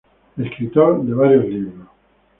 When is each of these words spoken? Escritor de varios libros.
Escritor 0.35 1.03
de 1.03 1.13
varios 1.13 1.45
libros. 1.45 1.87